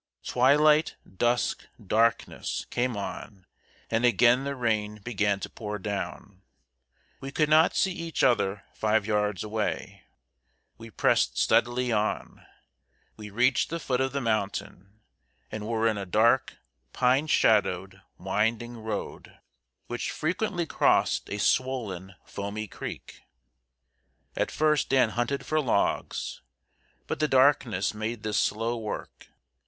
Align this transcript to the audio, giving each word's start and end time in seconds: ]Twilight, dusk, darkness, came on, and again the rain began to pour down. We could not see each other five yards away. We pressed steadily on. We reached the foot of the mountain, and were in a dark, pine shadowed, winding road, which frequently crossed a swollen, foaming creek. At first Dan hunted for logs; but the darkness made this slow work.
]Twilight, 0.25 0.95
dusk, 1.17 1.67
darkness, 1.79 2.65
came 2.71 2.97
on, 2.97 3.45
and 3.91 4.03
again 4.03 4.45
the 4.45 4.55
rain 4.55 4.97
began 5.03 5.39
to 5.41 5.47
pour 5.47 5.77
down. 5.77 6.41
We 7.19 7.31
could 7.31 7.49
not 7.49 7.75
see 7.75 7.91
each 7.91 8.23
other 8.23 8.63
five 8.73 9.05
yards 9.05 9.43
away. 9.43 10.01
We 10.79 10.89
pressed 10.89 11.37
steadily 11.37 11.91
on. 11.91 12.43
We 13.15 13.29
reached 13.29 13.69
the 13.69 13.79
foot 13.79 14.01
of 14.01 14.11
the 14.11 14.21
mountain, 14.21 15.01
and 15.51 15.67
were 15.67 15.87
in 15.87 15.99
a 15.99 16.07
dark, 16.07 16.57
pine 16.93 17.27
shadowed, 17.27 18.01
winding 18.17 18.77
road, 18.77 19.37
which 19.85 20.09
frequently 20.09 20.65
crossed 20.65 21.29
a 21.29 21.37
swollen, 21.37 22.15
foaming 22.25 22.69
creek. 22.69 23.21
At 24.35 24.49
first 24.49 24.89
Dan 24.89 25.09
hunted 25.09 25.45
for 25.45 25.61
logs; 25.61 26.41
but 27.05 27.19
the 27.19 27.27
darkness 27.27 27.93
made 27.93 28.23
this 28.23 28.39
slow 28.39 28.75
work. 28.75 29.27